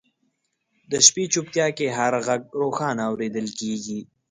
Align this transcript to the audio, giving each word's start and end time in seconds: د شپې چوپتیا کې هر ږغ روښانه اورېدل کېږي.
د 0.91 0.93
شپې 1.05 1.23
چوپتیا 1.33 1.67
کې 1.77 1.87
هر 1.97 2.13
ږغ 2.27 2.41
روښانه 2.61 3.03
اورېدل 3.09 3.47
کېږي. 3.59 3.99